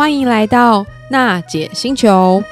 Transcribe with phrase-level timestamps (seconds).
[0.00, 2.42] 欢迎来到娜姐星球。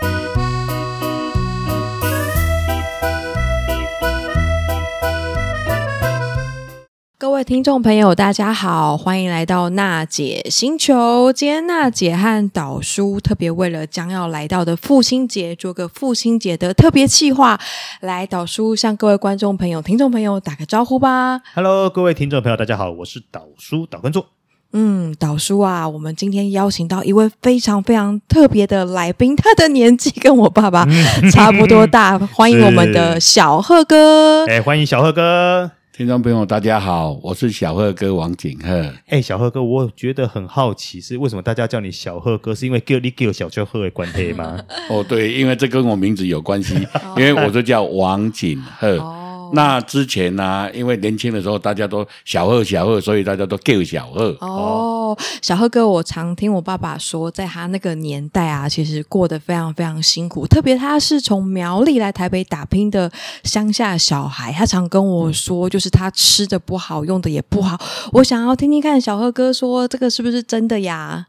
[7.16, 11.32] 各位听众朋友，大家好，欢迎来到娜姐星球。
[11.32, 17.58] 今天娜姐和导叔特别为了将要来到的父亲节，做个父亲节的特别企划。
[18.00, 21.40] 来，导叔向各位观众朋友、听众朋友打个招呼吧。
[21.54, 24.26] Hello，各位听众朋友，大家好，我是导叔导观众。
[24.72, 30.86] 嗯，导叔啊，我们今天邀请到一位非常非常特别的来宾，他的年纪跟我爸爸
[31.32, 34.44] 差不多大，欢迎我们的小贺哥。
[34.50, 35.70] 哎，欢迎小贺哥。
[35.96, 38.92] 听众朋友，大家好，我是小贺哥王景贺。
[39.08, 42.54] 哎，小贺哥，我觉得很好奇，是为什么大家叫你小贺哥？
[42.54, 44.60] 是因为叫你叫小秋贺的关系吗？
[44.90, 46.74] 哦，对，因为这跟我名字有关系，
[47.16, 48.98] 因为我就叫王景贺。
[48.98, 49.17] 哦
[49.52, 54.36] 那之前呢、啊，因为年轻的时候大家都小贺小贺，所以大家都叫小贺。
[54.40, 60.46] 哦，小贺哥，我常听我爸爸说，在他那个年代啊，其实过得非常非常辛苦。
[60.46, 63.10] 特别他是从苗栗来台北打拼的
[63.44, 67.78] 乡下小孩，他常跟我说，就是他吃的不好，用的也不好。
[68.12, 71.26] 我想要听听看小贺哥说，这个是不是真的呀？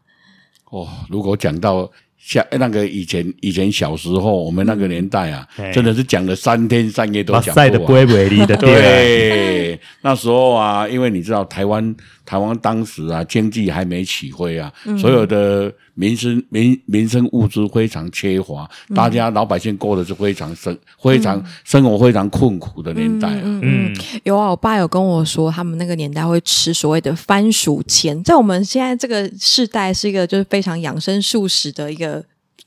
[0.72, 1.92] 哦，如果讲到。
[2.22, 7.72] 像那个以前以前小时候，我们那个年代啊，嗯、真的是讲了三天三夜都讲不完。
[7.72, 11.96] 的不会为例的对，那时候啊，因为你知道台湾
[12.26, 23.42] 台湾当时啊经济还没起飞啊，嗯、所有的民生民民生物资非常缺乏，嗯、大家老百姓过的是非常生非常、嗯、生活非常困苦的年代啊。
[23.44, 32.09] 嗯，嗯，嗯，有啊，我爸有跟我说，他们那个年代会吃所谓的番薯钱，在我们现在这个世代是一个就是非常养生素食的一个。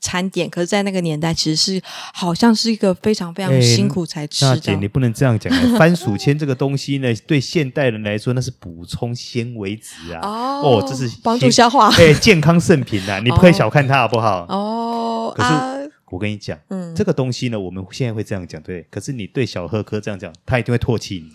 [0.03, 1.81] 餐点，可是，在那个年代，其实是
[2.13, 4.51] 好像是一个非常非常辛苦才吃的。
[4.51, 5.51] 娜姐，你不能这样讲。
[5.79, 10.19] 番薯签这个东西呢， 对现代人来说，那是补充纤维质啊。
[10.21, 11.89] 哦，哦，这是帮助消化。
[11.95, 14.45] 哎，健康圣品啊，你不可以小看它，好不好？
[14.49, 15.73] 哦，可是、啊、
[16.11, 18.85] 我跟你讲，嗯，这个东西呢，我们现在会这样讲，对。
[18.91, 21.31] 可是你对小贺哥这样讲，他一定会唾弃你。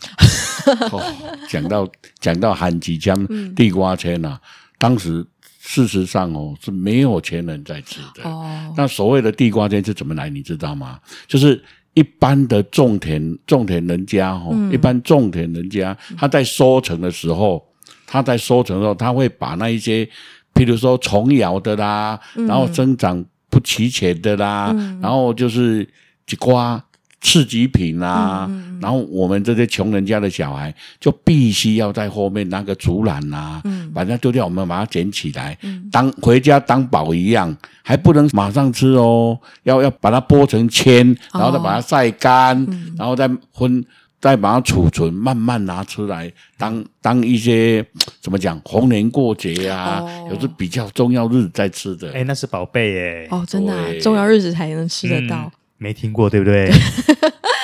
[0.92, 1.02] 哦，
[1.48, 1.88] 讲到
[2.20, 4.38] 讲到番薯签、地瓜签啊，
[4.78, 5.26] 当时。
[5.60, 8.22] 事实上哦，是没有钱人在吃的。
[8.22, 10.30] 哦，那所谓的地瓜签是怎么来？
[10.30, 10.98] 你知道吗？
[11.26, 11.62] 就是
[11.94, 17.62] 一般的种田种田人家哦，嗯、一般种田人家他在收成的时候，
[18.06, 20.08] 他在收成的时候，他会把那一些，
[20.54, 25.86] 譬如说虫咬的啦，嗯、然后生长不齐全的啦，嗯、然后就是
[26.24, 26.82] 地瓜。
[27.20, 42.66] 次级品啊，嗯、然后我们这些穷人家的小孩就必须要在后面拿个竹篮啊，嗯、把它丢掉，我们把它捡起来，嗯、当回家当宝一样，还不能马上吃哦，要要把它剥成签，然后再把它晒干，哦、
[42.98, 43.84] 然后再分，
[44.20, 47.84] 再把它储存，慢慢拿出来当当一些
[48.20, 52.12] 怎么讲，逢年过节啊，哦、有时比较重要日子再吃的。
[52.12, 55.44] 哎，那是宝贝哎，哦，真的、啊，重要日子才能吃得到。
[55.44, 56.68] 嗯没听过，对不对？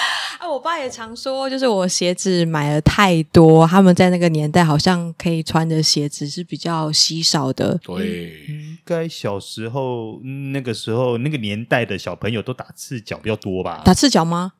[0.55, 7.77] 啊，我爸也常说，就是我鞋子买了太多，他们在那个年代好像可以穿的鞋子是比较稀少的。
[7.83, 10.21] 对，应该小时候
[10.53, 13.83] 那个时候那个年代的小朋友都打赤脚比较多吧？
[13.85, 14.53] 打赤脚吗？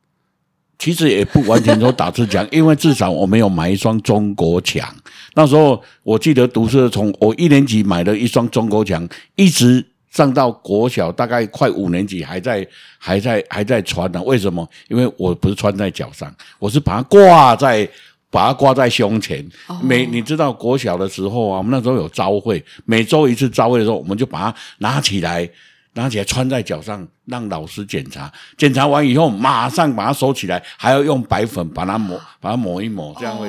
[0.77, 4.93] 其实也不完全说打赤脚，因为至少我没有买一双中国强。
[5.35, 9.87] 那时候我记得读书的从我一年级买了一双中国强，一直。
[10.15, 12.67] 上到国小大概快五年级，还在
[12.99, 14.23] 还在还在穿呢。
[14.23, 14.67] 为什么？
[14.89, 17.87] 因为我不是穿在脚上，我是把它挂在
[18.31, 19.45] 把它挂在胸前。
[19.67, 19.83] Oh.
[19.83, 25.51] 每你知道国小的时候啊，我们那时候有朝会，每周一次朝会的时候，我们就把它拿起来，
[25.95, 28.33] 拿起来穿在脚上，让老师检查。
[28.57, 33.49] 检查完以后，马上把它收起来，还要用白粉把它抹，把它抹一抹，这样会。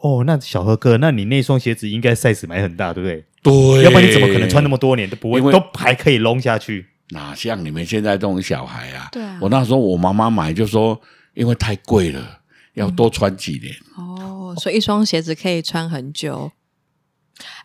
[0.00, 3.24] 哦，那小何哥，那你那双鞋子应该 size 买很大，对不对？
[3.42, 6.86] 对，要不然你怎么可能穿那么多年都不会，为都还可以弄下去？
[7.10, 9.08] 哪像你们现在这种小孩啊？
[9.12, 10.98] 对啊，我那时候我妈妈买就说，
[11.34, 12.40] 因为太贵了，
[12.74, 13.74] 要多穿几年。
[13.98, 16.52] 嗯、哦，所以一双鞋子可以穿很久。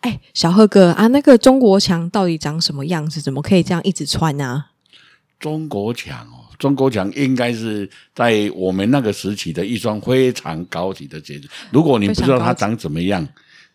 [0.01, 3.21] 哎，小贺哥啊，那个中国强到底长什么样子？
[3.21, 4.71] 怎么可以这样一直穿呢、啊？
[5.39, 11.47] 中国强哦，中国强应该是在我们那个时期的一双非常高级的鞋子。
[11.71, 13.25] 如果你不知道它长怎么样，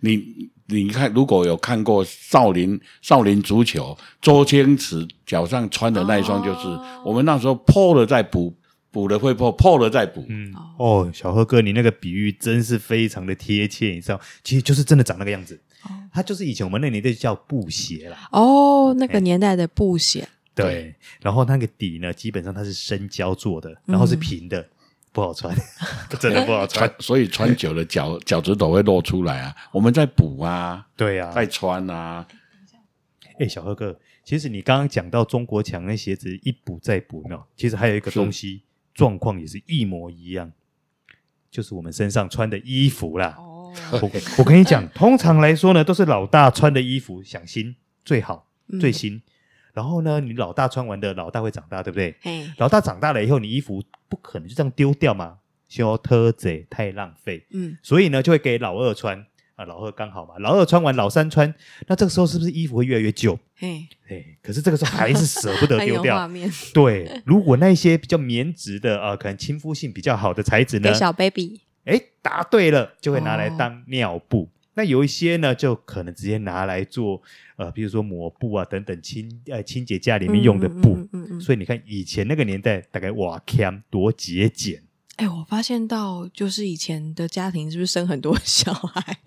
[0.01, 0.51] 你。
[0.73, 8.55] 你看，如果有看过少林少林足球，周星驰脚上穿的那一双，就是、哦、我们那时候破了再补，
[8.91, 10.25] 补了会破，破了再补。
[10.29, 15.61] 嗯，哦，小贺哥，你那个比喻真是非常的贴切，你知道，其实就是真的长那个样子。
[15.85, 18.29] 哦，它就是以前我们那年代叫布鞋啦。
[18.33, 20.27] 哦，那个年代的布鞋。
[20.55, 24.61] 对，然后那个底呢，基本上它是生胶做的，然后是平的。
[24.61, 24.69] 嗯
[25.13, 25.55] 不好穿，
[26.19, 29.55] 真的不好穿，所以穿久了脚 脚趾头会露出来啊。
[29.71, 32.27] 我们在补啊，对啊，在穿啊。
[33.39, 38.63] 哎，小贺哥，其实你刚刚讲到中国强那鞋子一补再补呢，其实还有一个东西
[38.95, 40.53] 状况也是一模一样，
[41.51, 43.35] 就是我们身上穿的衣服啦。
[43.39, 47.75] 哦，我我跟你讲，通常来说呢，都是老大穿的衣服想新
[48.05, 48.49] 最好
[48.79, 49.23] 最新，嗯、
[49.73, 52.15] 然后呢，你老大穿完的，老大会长大，对不对？
[52.21, 55.39] 嘿老大长大了以后，你衣服不可能就这样丢掉嘛，
[55.69, 57.47] 修特贼太浪费。
[57.53, 59.27] 嗯，所以呢，就会给老二穿。
[59.55, 61.55] 啊，老二刚好嘛，老二穿完，老三穿，
[61.87, 63.39] 那这个时候是不是衣服会越来越旧？
[63.55, 66.27] 嘿，嘿，可是这个时候还是舍不得丢掉。
[66.73, 70.89] 对，如果那些比较棉质的，呃，可能亲肤性比较好的材质呢？
[70.89, 71.61] 给小 baby。
[71.85, 74.45] 哎，答对了，就会拿来当尿布。
[74.45, 77.21] 哦、那有一些呢，就可能直接拿来做，
[77.57, 80.95] 呃，比如说抹布啊等等清呃清洁架里面用的布。
[80.95, 81.41] 嗯嗯，嗯，嗯，嗯。
[81.41, 84.83] 所以你看以前那个年代，大概哇，cam 多节俭。
[85.17, 89.19] 哎，我发现到就是以前的家庭是不是生很多小孩？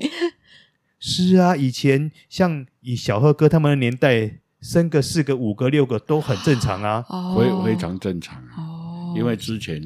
[0.99, 7.03] 是啊，以前像以小贺哥他们的年代，生个四个、五个、六个都很正常啊，
[7.37, 8.55] 非、哦、非常正常啊。
[8.57, 9.79] 哦、因为之前，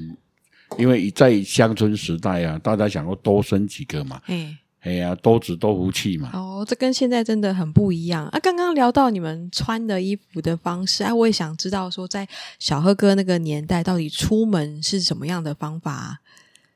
[0.78, 4.22] 因为在乡村时代啊，大家想要多生几个嘛。
[4.28, 6.30] 嗯哎呀，多子多福气嘛！
[6.34, 8.40] 哦，这跟现在真的很不一样啊！
[8.40, 12.26] 刚刚聊到你们穿的衣服的方式，啊，我也想知道说，在
[12.60, 16.20] 小贺哥那个年代，到底出门是什么样的方法啊？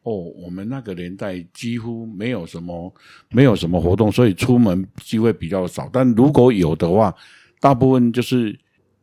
[0.03, 2.93] 哦，我们那个年代几乎没有什么，
[3.29, 5.89] 没有什么活动，所以出门机会比较少。
[5.93, 7.15] 但如果有的话，
[7.61, 8.59] 大部分就是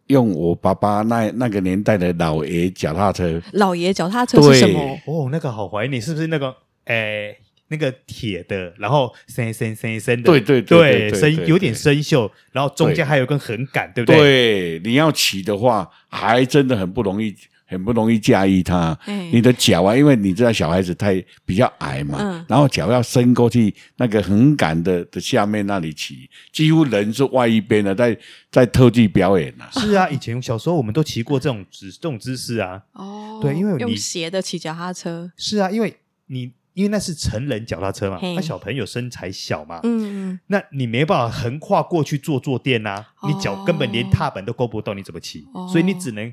[0.08, 3.41] 用我爸爸那那个年代的老爷脚踏车。
[3.53, 4.99] 老爷脚踏车是什么？
[5.06, 6.55] 哦，那个好怀念，是不是那个？
[6.85, 7.38] 诶。
[7.70, 14.19] 那个铁的，然后生生生生的，对对对，生有点生锈，然后中间还有根横杆，对不对？
[14.19, 17.32] 对，你要骑的话，还真的很不容易，
[17.67, 18.99] 很不容易驾驭它。
[19.31, 28.19] 你的脚啊，因为你知道小孩子太比较矮嘛，然后脚要伸过去那个横杆的的下面那里骑，几乎人是外一边的，在
[28.50, 29.70] 在特技表演啊。
[29.70, 32.82] 是啊，以前小时候我们都骑过这种姿这种姿势啊。
[32.94, 35.31] 哦，对，因为你用斜的骑脚踏车。
[35.37, 35.94] 是啊，因为
[36.26, 36.50] 你。
[36.75, 45.46] 因为那是成人脚踏车嘛，那小朋友身材小嘛，嗯，那你没办法横跨过去坐坐垫呐，你脚根本连踏板都够不到，你怎么骑？
[45.70, 46.32] 所以你只能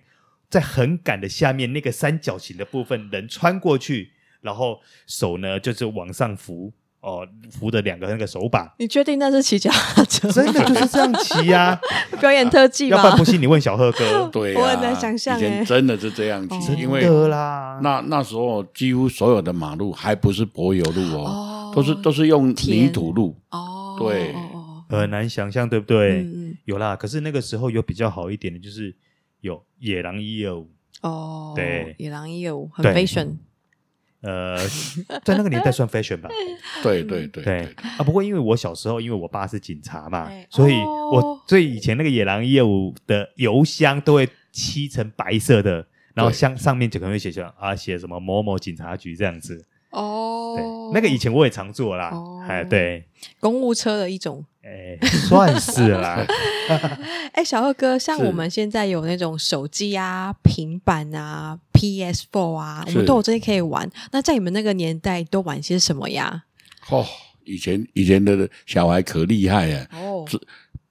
[0.49, 4.11] 在横杆的下面那个三角形的部分，人穿过去，
[4.41, 6.71] 然后手呢就是往上扶。
[7.01, 10.29] 哦，扶着两个那个手把，你确定那是骑脚踏车？
[10.31, 11.79] 真的就是这样骑呀，
[12.19, 12.97] 表演特技吗？
[12.97, 14.27] 要不然不信你问小贺哥。
[14.33, 17.79] 对，我很难想象，以前真的是这样骑，因为啦。
[17.81, 23.35] 那那时候几乎所有的马路还不是柏油路哦，都是都是用泥土路。
[23.51, 23.95] 哦。
[23.99, 24.35] 对，
[24.89, 26.25] 很难想象，对不对？
[26.65, 28.95] 有啦，可是那个时候有比较好一点的，就是
[29.41, 30.69] 有野狼一二五。
[31.01, 33.37] 哦，对，野狼一二五很 fashion。
[34.27, 34.57] 呃，
[35.23, 36.29] 在那个年代算 fashion 吧。
[36.83, 38.03] 对对对对啊！
[38.03, 40.73] 不过因为我小时候，因为我爸是警察嘛，所以
[41.13, 49.65] 我所以以前那个野狼业务的邮箱都会漆成白色的，然后箱上面就可能会写上啊，写什么某某警察局这样子。
[49.91, 52.11] 哦，对，那个以前我也常做啦。
[52.49, 53.05] 哎，对，
[53.39, 54.45] 公务车的一种。
[55.01, 56.25] 哎， 算是啦。
[57.33, 63.89] 哎，小二哥，像我们现在有那种手机啊、平板啊、PS4 啊，我们都有这些可以玩。
[64.11, 66.43] 那在你们那个年代都玩些什么呀？
[66.89, 67.05] 哦，
[67.45, 69.87] 以前以前的小孩可厉害啊！
[69.93, 70.37] 哦，不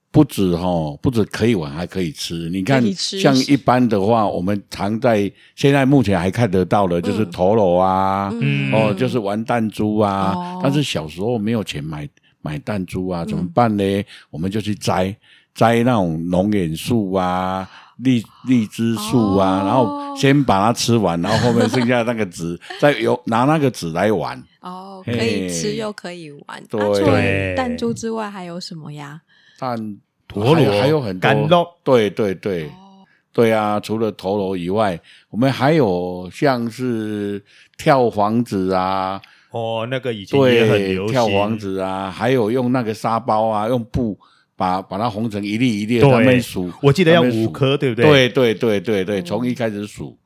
[0.09, 2.49] 不止哈，不止可以玩，还可以吃。
[2.49, 8.31] 你看，像一般的话，我们常在现在目前还看得到的，就是陀螺啊，
[8.73, 10.59] 哦，就是玩弹珠啊。
[10.63, 12.09] 但是小时候没有钱买。
[12.47, 13.83] 买弹珠啊，怎么办呢？
[13.83, 15.13] 嗯、我们就去摘
[15.53, 24.41] 摘那种龙眼树啊、荔荔枝树啊，哦、然后先把它吃完，然后后面剩下那个籽， 再有拿那个籽来玩。
[24.61, 26.63] 哦，可以吃又可以玩。
[26.69, 29.21] 对，除了弹珠之外还有什么呀？
[29.59, 31.21] 弹陀螺还有很多。
[31.21, 33.79] 干肉对对对，哦、对啊！
[33.79, 34.99] 除了陀螺以外，
[35.29, 37.43] 我们还有像是
[37.77, 39.21] 跳房子啊。
[39.51, 44.19] 哦，那个以前也很流行，跳房子啊，还有用那个沙包啊，用布
[44.55, 48.03] 把把它缝成一粒一粒的，他们数，我记得要五颗，对不对？
[48.03, 50.17] 对对对对对，从一开始数，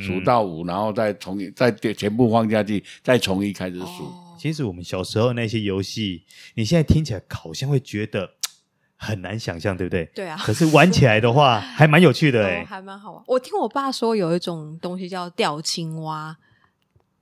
[0.00, 4.12] 数到五，然后再从再全部放下去，再从一开始数。
[4.38, 8.28] 其实我们小时候那些游戏，你现在听起来好像会觉得
[8.96, 10.04] 很难想象，对不对？
[10.14, 10.36] 对啊。
[10.42, 13.22] 可是玩起来的话，还蛮有趣的 哎，还蛮好玩。
[13.28, 16.36] 我听我爸说有一种东西叫吊青蛙。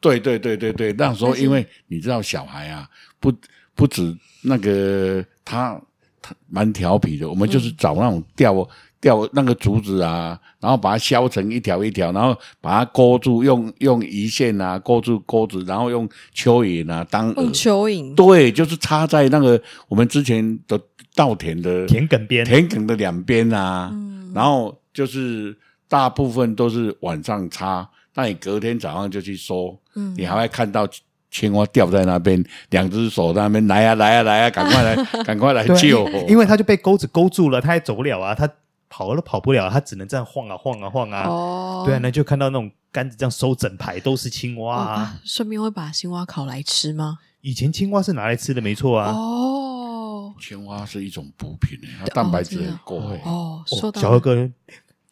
[0.02, 2.86] 对对对对对，那时候因为你知道小孩啊，
[3.20, 3.32] 不
[3.74, 5.80] 不止那个他
[6.20, 8.68] 他蛮调皮的，我们就是找那种吊
[9.00, 20.80] 吊那个竹子啊，然后把它削成一条一条，然后把它勾住，用用鱼线啊勾住钩子，然后用蚯蚓啊当用蚯蚓，对，就是插在那个我们之前的
[21.14, 25.56] 稻田的田埂边，田埂的两边啊，嗯、然后就是
[25.88, 30.88] 大部分都是晚上插，那你隔天早上就去收，嗯，你还会看到。
[31.34, 36.06] 青蛙掉在那边，两只手在那边来呀来呀来呀，赶快来，赶快来救！
[36.28, 38.46] 因为他就被钩子勾住了，他也走不了啊，他
[38.90, 41.26] 跑都跑不了，他只能这样晃啊晃啊晃啊。
[41.26, 45.20] 哦，对啊，那就看到那种杆子这样收整排都是青蛙啊。
[45.24, 47.16] 顺便会把青蛙烤来吃吗？
[47.40, 49.10] 以前青蛙是拿来吃的，没错啊。
[49.10, 52.98] 哦，青蛙是一种补品，它蛋白质很够。
[53.24, 54.50] 哦，说到小何哥，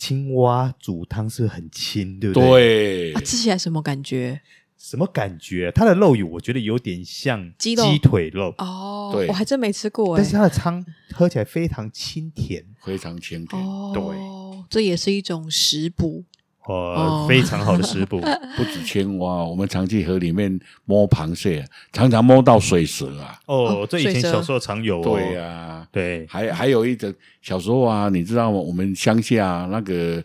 [0.00, 3.12] 青蛙煮汤是很清，对不对？
[3.12, 4.40] 对，吃起来什么感觉？
[4.78, 5.71] 什么感觉？
[5.75, 9.11] 它的肉有，我觉得有点像鸡腿肉哦。
[9.12, 10.16] 对，我还真没吃过。
[10.16, 13.62] 但是它的汤喝起来非常清甜，非常清甜。
[13.92, 14.02] 对，
[14.71, 16.25] 这也是一种食补
[16.64, 18.21] 哦，非常好的食补。
[18.57, 23.38] 不止青蛙，我们常去河里面摸螃蟹，常常摸到水蛇啊。
[23.45, 25.02] 哦，这以前小时候常有。
[25.02, 28.59] 对呀，对，还还有一种小时候啊，你知道吗？
[28.59, 30.23] 我们乡下那个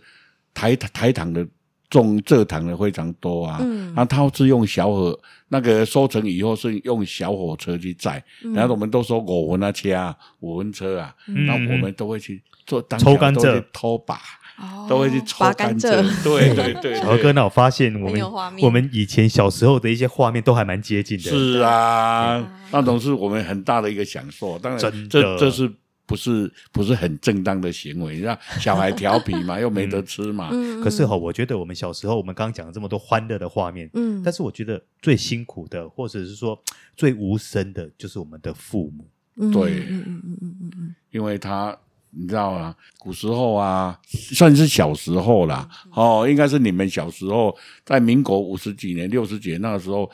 [0.53, 1.45] 台台糖的。
[1.87, 5.17] 种蔗糖的非常多啊，嗯，那他是用小火，
[5.47, 14.19] 那个收成以后是用小火车去载，嗯、然后我们都说五轮车啊，五分车啊，那、嗯、我们都会去做当抽甘蔗、偷把，
[14.57, 15.91] 哦、都会去抽甘蔗。
[16.23, 18.21] 对对 对，小哥，那我发现我们
[18.61, 21.23] 我们以前小时候的一些画面都还蛮接近的。
[21.23, 24.57] 是啊，嗯、那种是我们很大的一个享受。
[24.59, 25.71] 当然，这这是。
[26.07, 30.49] 不是不是很正当的行为，让小孩调皮嘛， 又没得吃嘛。
[30.51, 36.61] 嗯、可是哈，我觉得我们小时候，我们刚刚讲了这么多欢乐的画面，嗯，但是我觉得最辛苦的，或者是说
[36.95, 39.51] 最无声的，就是我们的父母。
[39.51, 41.75] 对，嗯嗯嗯嗯嗯嗯，因为他
[42.15, 42.75] 你知道吗？
[42.97, 50.09] 古时候啊，算是小时候啦，哦，应该是你们小时候，在民国五十几年、六十几年那个时候，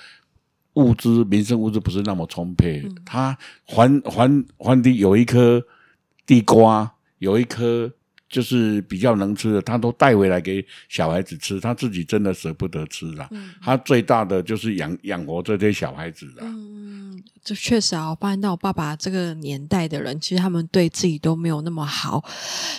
[0.74, 5.63] 物资民生物资不是那么充沛，嗯、他还还还地有一颗。
[6.24, 7.91] 地瓜有一颗
[8.31, 13.27] 就是比较能吃的，他都带回来给小孩子吃，他自己真的舍不得吃了。
[13.31, 16.43] 嗯、他最大的就是养养活这些小孩子了。
[16.43, 22.23] 嗯，这确实啊，我发现到我爸爸这个年代的人，其实他们对自己都没有那么好。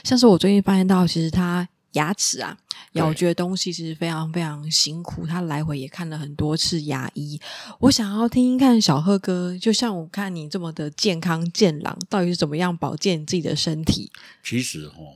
[0.03, 1.69] 像是我最近发现到，其实他。
[1.93, 2.57] 牙齿啊，
[2.93, 5.27] 咬嚼东西其实非常非常辛苦。
[5.27, 7.39] 他来回也看了很多次牙医。
[7.81, 14.11] 我想要听听看小贺哥，就像我看你这么的健康健朗，到底是怎么样保健自己的身体？
[14.43, 15.13] 其实哦，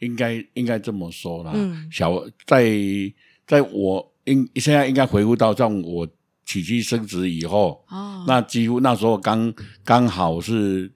[0.00, 1.52] 应该应该这么说啦。
[1.54, 2.70] 嗯，小在
[3.46, 6.06] 在我应现在应该回顾到，像我
[6.44, 9.54] 娶妻生子以后，哦，那几乎那时候刚
[9.84, 10.92] 刚好是。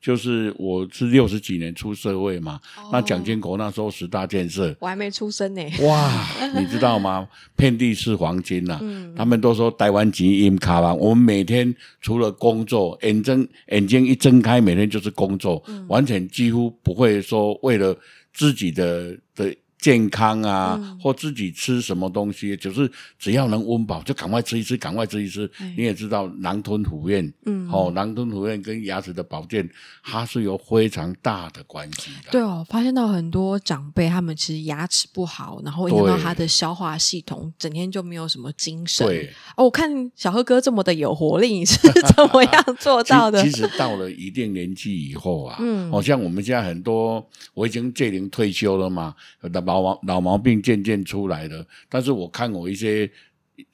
[0.00, 5.62] 就是我是六十几年出社会嘛，哦、那蒋经国那时候十大建设，我还没出生呢。
[5.80, 6.26] 哇，
[6.58, 7.28] 你知道吗？
[7.56, 8.80] 遍地是黄金呐、啊！
[8.82, 10.94] 嗯、他们都说台湾基因卡哇。
[10.94, 17.96] 我们每天除了工作，眼睁眼睛一睁开，每天就是工作，嗯、完全几乎不会说为了
[18.32, 19.54] 自己的的。
[19.78, 25.48] 健康啊，嗯、或自己吃什么东西，就是只要能温饱，就赶快吃一吃，赶快吃一吃。
[25.58, 29.68] 哎、你也知道，狼吞虎咽，嗯，哦，狼吞虎咽跟牙齿的保健，
[30.02, 32.30] 它是有非常大的关系的。
[32.32, 39.06] 对哦，发现到很多长辈，他们其实牙齿不好，然后影响到他的消化系统，整天就没有什么精神。
[39.06, 41.76] 对哦，我看小贺哥这么的有活力，你是
[42.16, 43.42] 怎么 样做到的？
[43.44, 49.14] 其，其实到了一定年纪以后啊，嗯，好、哦、像我们现在很多，我已经届龄退休了嘛，
[49.68, 53.10] 老毛老毛病渐渐出来了，但是我看我一些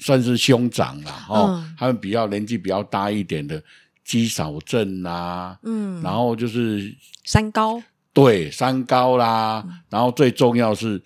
[0.00, 3.62] 算是兄长啦，哦，嗯、他们比较年纪比较大一点的，
[4.04, 6.92] 肌少症啊，嗯，然后就是
[7.24, 7.80] 三高，
[8.12, 11.00] 对，三高啦，嗯、然后最重要是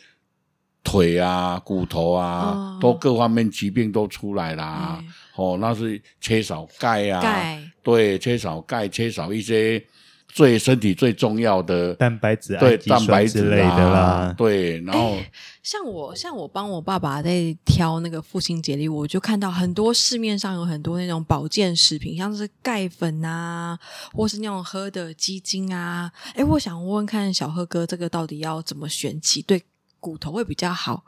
[0.82, 9.84] 腿啊、骨头啊，哦、都各方面疾病都出来啦，嗯、哦，那是缺少钙啊，钙，对，缺少钙，缺少一些。
[10.28, 14.78] 最身体最重要的蛋白质，对蛋白质类的啦，对。
[14.82, 15.16] 然后
[15.62, 23.76] 像我，像我帮我爸爸在挑那个父亲节礼物，我就看到很多市面上有很多那种保健食品，像是钙粉啊，
[24.12, 26.12] 或是那种喝的鸡精啊。
[26.34, 29.62] 哎，我想问问看小贺哥，这个到底要怎么选起，对
[29.98, 31.04] 骨头会比较好？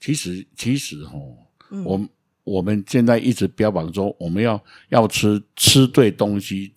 [0.00, 1.36] 其实，其实哦，
[1.70, 2.00] 嗯、我
[2.44, 6.72] 我们现在一直标榜说，我们要要吃吃对东西。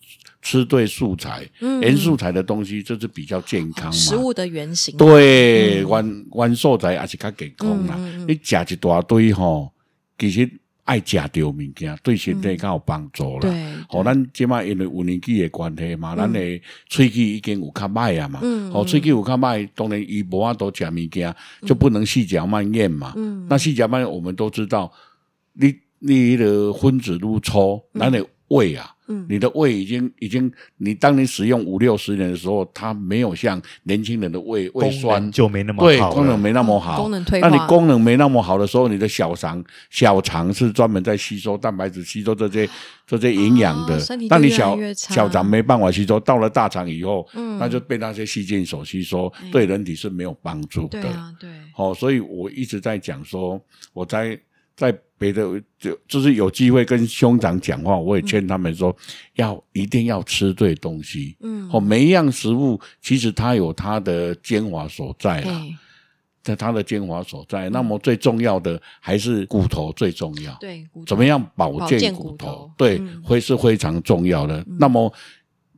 [0.46, 3.90] 吃对素材，原素材的东西就是比较健康嘛。
[3.90, 7.98] 食物的原型，对，原原素材也是较健康啦。
[8.28, 9.72] 你食一大堆吼，
[10.16, 10.48] 其实
[10.84, 13.40] 爱食着物件，对身体较有帮助啦。
[13.40, 13.50] 对，
[13.88, 16.38] 好，咱即摆因为有年纪的关系嘛，咱的
[16.88, 18.38] 喙齿已经有较歹啊嘛。
[18.40, 21.34] 嗯，好，喙齿有较歹，当然伊无法度食物件，
[21.66, 23.14] 就不能细嚼慢咽嘛。
[23.16, 24.92] 嗯，那细嚼慢咽，我们都知道，
[25.54, 28.92] 你你的分子愈粗，咱的胃啊。
[29.08, 37.48] 嗯，你的胃已经已经，你当你使用五六十年的时候，它没有像年轻人的胃胃酸就没那么好，对，功能没那么好，功能退化。
[37.48, 42.68] 那你功能没那么好的时候，你的小肠小肠是专门在吸收蛋白质、吸收这些
[43.06, 43.98] 这些营养的。
[44.28, 51.00] 那你小小肠没办法吸收，到了大肠以后，嗯，那就被那些细菌所吸收，对人体是没有帮助的。
[51.00, 51.48] 对啊，对。
[51.74, 53.60] 好，所以我一直在讲说，
[53.92, 54.38] 我在。
[54.76, 55.42] 在别的
[55.78, 58.96] 就就是有机会跟兄长讲话，我也劝他们说，嗯、
[59.34, 61.36] 要一定要吃对东西。
[61.40, 65.62] 嗯，哦，每一样食物其实它有它的精华所在啦，
[66.42, 67.68] 在它的精华所在。
[67.70, 70.56] 那么最重要的还是骨头最重要。
[70.60, 72.28] 对，怎么样保健骨头？
[72.30, 74.58] 骨头对，会、嗯、是非常重要的。
[74.60, 75.12] 嗯、那么。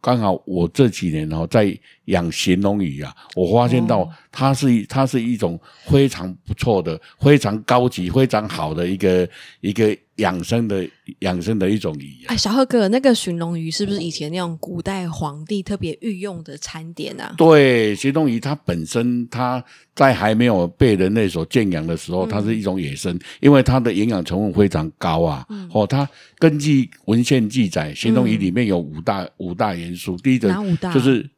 [0.00, 1.76] 刚好我这几年哦，在
[2.08, 9.26] 养形龙鱼啊，我发现到它是它是一种非常不错的、非常高级、非常好的一个
[9.60, 9.96] 一个。
[10.18, 10.84] 养生的
[11.20, 12.34] 养生的一种鱼啊！
[12.34, 17.32] 哎，小贺哥，那个寻龙鱼是不是以前那种古代皇帝特别御用的餐点啊？
[17.38, 19.62] 对，寻龙鱼它本身它
[19.94, 25.46] 在还没有被人类所圈养的时候，它是一种野生，嗯、因为它的营养成分非常高啊。
[25.50, 26.08] 嗯、哦，它
[26.40, 30.52] 根据文献记载，寻龙鱼里面有五大、嗯、五大元素，第一个
[30.92, 31.30] 就是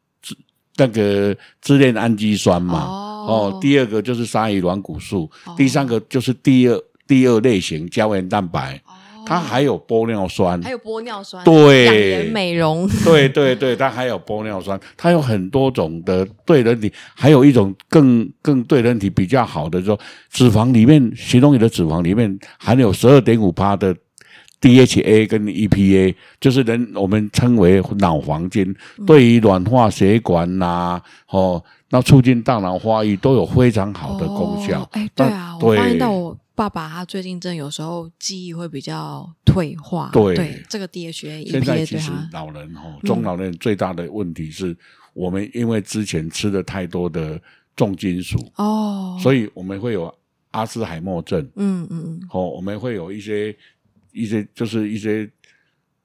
[0.80, 2.80] 那个支链氨基酸嘛。
[2.80, 6.82] 哦，哦，第二个就是鲨鱼软骨素，哦、第三个就是第二。
[7.10, 8.80] 第二类型胶原蛋白，
[9.26, 19.98] 它还有玻尿酸，还有玻尿酸，对，养颜美容， 对对对，它还有玻尿酸，它有很多种的对人体，还有一种更更对人体比较好的，说
[20.30, 23.92] 脂肪里面，形容你的脂肪里面含有十二点五帕的
[24.60, 34.88] DHA 跟 EPA，就是人我们称为脑黄金，嗯、对于软化血管呐、啊，哦，那促进大脑发育都有非常好的功效。
[34.92, 36.36] 哎、哦，对啊，我发现到我。
[36.52, 44.76] 爸爸他最近真的有时候记忆会比较退化，对，对这个 DHA 现在其实老人哦，中老年最大的问题是
[45.14, 47.40] 我们因为之前吃了太多的
[47.74, 50.14] 重金属哦，所以我们会有
[50.50, 53.56] 阿兹海默症，嗯嗯嗯，哦，我们会有一些
[54.12, 55.28] 一些就是一些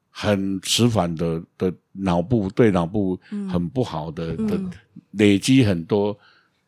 [0.09, 3.19] 很迟缓的的脑部对脑部
[3.51, 4.59] 很不好的、嗯、的
[5.11, 6.17] 累积很多。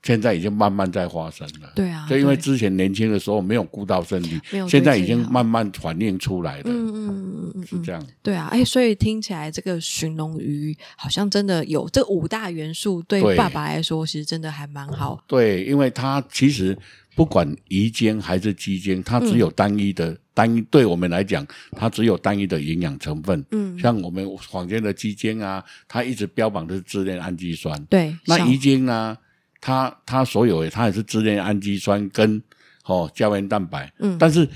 [0.04, 15.21] 现在已经慢慢在发生了，对啊，就因为之前年轻的时候没有顾到身体，现在已经慢慢反映出来了，嗯嗯嗯嗯，是这样，对啊，哎，所以听起来这个寻龙鱼好像真的有这五大元素，对爸爸来说其实真的还蛮好。
[15.28, 16.78] 对，因为他其实
[17.17, 23.43] 不管鱼精还是鸡精，它只有单一的单一，对我们来讲，它只有单一的营养成分。
[23.49, 29.17] 嗯，像我们坊间的鸡精啊，它一直标榜的是支链氨基酸，对，那鱼精呢？
[29.60, 32.39] 它它所有的它也是支链氨基酸跟
[32.86, 34.47] 哦胶原蛋白，嗯，但是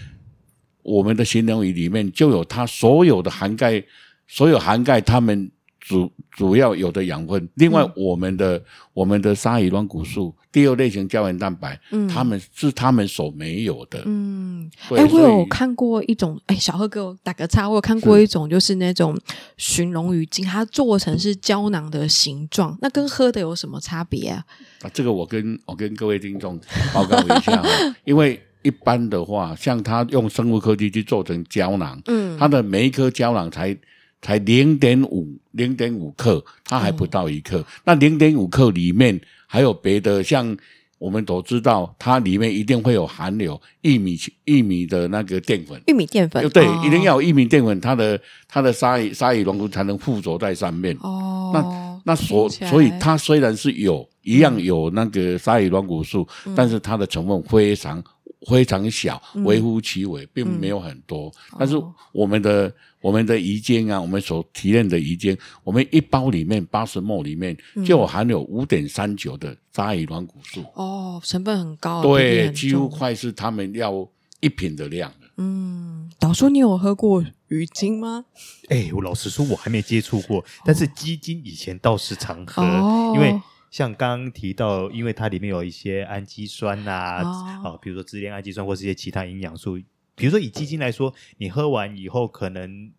[0.83, 3.83] 我们的形容鱼里面就有它所有的涵盖，
[4.27, 5.49] 所有涵盖它们
[5.81, 7.49] 主主要有的养分。
[7.55, 8.63] 另外，我们的、嗯、
[8.93, 14.71] 我们的鲨鱼软骨素第二类型胶原蛋白，嗯，他们是他们所没有的，嗯。
[14.91, 19.17] 哎、欸，我有看过一种，哎、欸，小贺给我打个岔，我有看过一种，就是那种
[19.57, 24.45] 寻龙鱼精，它做成是胶囊的形状，那跟喝的有什么差别啊？
[24.83, 26.59] 啊，这个我跟我跟各位听众
[26.93, 27.67] 报告一下啊，
[28.05, 33.75] 因为一般的话，像它用生物科技去做成胶囊，嗯，它的每一颗胶囊才
[34.21, 37.59] 才零点五零点五克，它还不到一克。
[37.59, 40.55] 嗯、那零点五克里面还有别的，像
[40.97, 50.95] 我们都知道，它里面一定会有含有玉米玉米的那个淀粉，玉米淀粉，对，哦、一定要有玉米淀粉，它的它的鲨鱼鲨鱼软骨才能附着在上面。
[51.01, 54.07] 哦，那那所所以它虽然是有。
[54.23, 57.99] 一样有那个鲨鱼软骨素，嗯、但是它的成分非常
[58.47, 61.31] 非常小，嗯、微乎其微，并没有很多。
[61.51, 61.75] 嗯、但是
[62.11, 70.65] 我们的、哦、我们的鱼精啊，我们所提炼的鱼精，我们一包里面八十 ml 里面就含有五点三九的鲨鱼软骨素。
[70.73, 74.07] 哦，成分很高，对，几乎快是他们要
[74.39, 75.13] 一瓶的量。
[75.37, 78.25] 嗯，导叔，你有喝过鱼精吗？
[78.69, 83.39] 哎、欸，我老实说，我还没接触过，但是鸡精以前倒是常喝，哦、因为。
[83.71, 87.23] 像刚刚提到，因为它里面有一些氨基酸呐、啊，
[87.63, 89.79] 哦、啊，比如说支链氨基酸或是一些其他营养素。
[90.13, 92.91] 比如说以鸡精来说，你喝完以后可能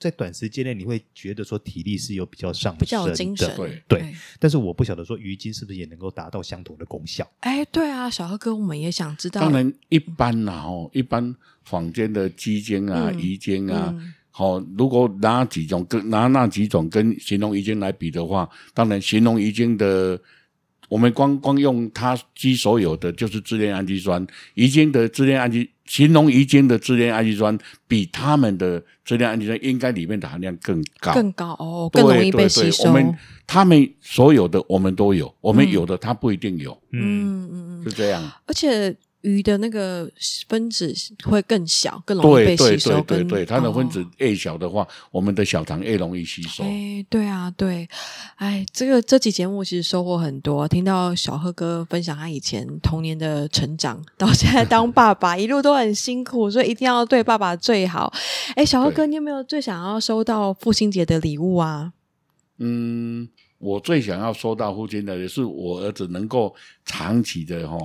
[0.00, 4.14] 在短时间内你会觉得说体力是有比较上升的，比较有精神，对对。
[4.40, 7.30] 但是我不晓得说鱼精是不是也能够达到相同的功效？
[7.40, 9.42] 哎，对啊，小贺哥，我们也想知道。
[9.42, 13.94] 当然，一般呐，哦，一般坊间的鸡精啊、鱼精啊，
[14.38, 20.20] 好，如果拿几种跟拿那几种跟形容遗精来比的话，当然形容遗精的。
[20.88, 32.84] 我们光光用它基所有的就是支链氨基酸，鱼精的支链氨基，形容遗精的支链氨基酸比他们的支链氨基酸应该里面的含量更高，更高哦，更容易被吸收。
[32.84, 33.12] 我们
[33.48, 38.22] 他们所有的我们都有，我们有的他不一定有，嗯嗯嗯，是这样。
[38.46, 38.94] 而且。
[39.22, 40.08] 鱼的那个
[40.48, 43.00] 分子会更小，更容易被吸收。
[43.02, 46.62] 对对对对，它的分子越小的话，哦、我们的小肠越容易吸收。
[46.62, 47.88] 哎，对啊，对，
[48.36, 58.12] 哎，这个这期节目其实收获很多，听到小贺哥分享他以前童年的成长，到现在当爸爸，一路都很辛苦，所以一定要对爸爸最好。
[58.54, 61.92] 哎，小贺哥，你有没有最想要收到父亲节的礼物啊？
[62.58, 63.28] 嗯。
[63.58, 67.78] 我最想要收到父亲的，也是我儿子能够长期的哈，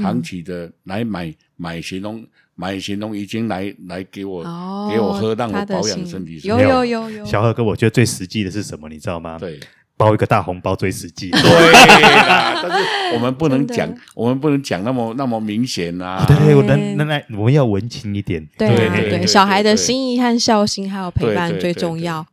[0.00, 4.42] 长期的来买买行动买行动已经来来给我
[4.90, 6.40] 给我喝，让我保养身体。
[6.44, 8.88] 有有有有，小贺哥，我觉得最实际的是什么？
[8.88, 9.38] 你知道吗？
[9.38, 9.60] 对，
[9.96, 11.30] 包一个大红包最实际。
[11.30, 16.24] 对啦， 但是我们不能讲，我们不能讲那么那么明显啊。
[16.26, 18.44] 对，我能那那我们要文情一点。
[18.58, 22.26] 对对，小孩的心意和孝心还有陪伴最重要。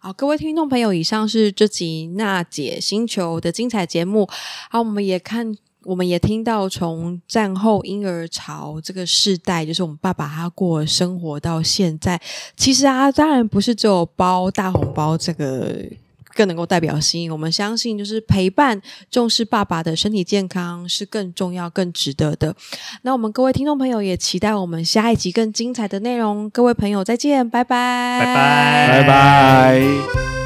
[0.00, 4.26] 好，各位听众朋友，以上是这集娜姐星球的精彩节目。
[4.70, 12.20] 好，我们也看，我们也听到从战后婴儿潮这个世代，就是我们爸爸他过生活到现在，
[12.56, 15.84] 其实啊，当然不是只有包大红包这个。
[16.32, 22.54] 更能够代表心，我们相信就是陪伴、重视爸爸的身体健康是更重要、更值得的。
[23.02, 26.48] 那我们各位听众朋友也期待我们下一集更精彩的内容。
[26.48, 30.39] 各位朋友再见，拜拜，拜拜，拜拜。